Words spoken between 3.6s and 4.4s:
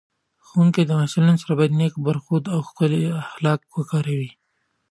وکاروي